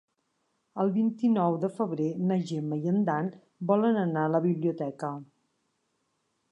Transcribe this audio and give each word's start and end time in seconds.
El 0.83 0.87
vint-i-nou 0.95 1.57
de 1.65 1.69
febrer 1.75 2.07
na 2.31 2.39
Gemma 2.53 2.81
i 2.87 2.91
en 2.93 2.99
Dan 3.11 3.31
volen 3.73 4.01
anar 4.07 4.27
a 4.29 4.35
la 4.39 4.43
biblioteca. 4.49 5.13